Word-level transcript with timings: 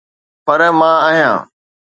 پر 0.45 0.59
مان 0.79 0.95
آهيان. 1.07 1.39